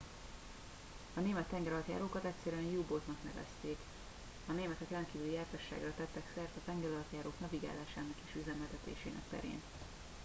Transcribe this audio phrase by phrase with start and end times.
[1.15, 3.77] a német tengeralattjárókat egyszerűen u boat oknak nevezték
[4.47, 9.61] a németek rendkívüli jártasságra tettek szert a tengeralattjárók navigálásának és üzemeltetésének terén